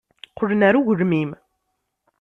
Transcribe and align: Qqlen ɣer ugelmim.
Qqlen 0.31 0.65
ɣer 0.65 0.75
ugelmim. 0.79 1.31